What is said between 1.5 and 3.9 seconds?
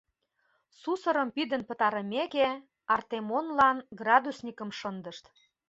пытарымеке, Артемонлан